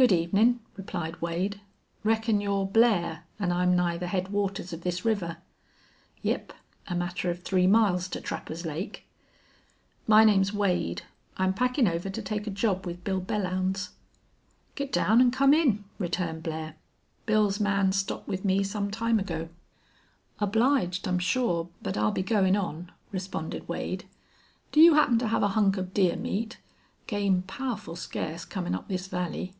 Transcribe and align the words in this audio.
"Good 0.00 0.12
evenin'," 0.12 0.60
replied 0.76 1.20
Wade. 1.20 1.60
"Reckon 2.04 2.40
you're 2.40 2.64
Blair 2.64 3.24
an' 3.40 3.50
I'm 3.50 3.74
nigh 3.74 3.98
the 3.98 4.06
headwaters 4.06 4.72
of 4.72 4.82
this 4.82 5.04
river?" 5.04 5.38
"Yep, 6.22 6.52
a 6.86 6.94
matter 6.94 7.30
of 7.32 7.42
three 7.42 7.66
miles 7.66 8.06
to 8.10 8.20
Trapper's 8.20 8.64
Lake." 8.64 9.08
"My 10.06 10.22
name's 10.22 10.52
Wade. 10.52 11.02
I'm 11.36 11.52
packin' 11.52 11.88
over 11.88 12.10
to 12.10 12.22
take 12.22 12.46
a 12.46 12.50
job 12.50 12.86
with 12.86 13.02
Bill 13.02 13.20
Belllounds." 13.20 13.88
"Git 14.76 14.92
down 14.92 15.20
an' 15.20 15.32
come 15.32 15.52
in," 15.52 15.82
returned 15.98 16.44
Blair. 16.44 16.76
"Bill's 17.26 17.58
man 17.58 17.90
stopped 17.90 18.28
with 18.28 18.44
me 18.44 18.62
some 18.62 18.92
time 18.92 19.18
ago." 19.18 19.48
"Obliged, 20.38 21.08
I'm 21.08 21.18
sure, 21.18 21.70
but 21.82 21.96
I'll 21.96 22.12
be 22.12 22.22
goin' 22.22 22.54
on," 22.54 22.92
responded 23.10 23.66
Wade. 23.66 24.04
"Do 24.70 24.78
you 24.80 24.94
happen 24.94 25.18
to 25.18 25.26
have 25.26 25.42
a 25.42 25.48
hunk 25.58 25.76
of 25.76 25.92
deer 25.92 26.14
meat? 26.14 26.58
Game 27.08 27.42
powerful 27.48 27.96
scarce 27.96 28.44
comin' 28.44 28.76
up 28.76 28.86
this 28.86 29.08
valley." 29.08 29.54